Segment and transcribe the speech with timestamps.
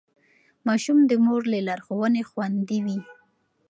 [0.67, 2.99] ماشوم د مور له لارښوونې خوندي وي.